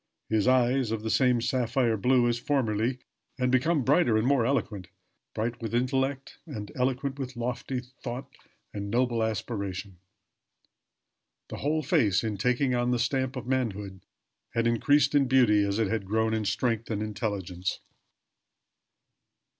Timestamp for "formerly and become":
2.39-3.83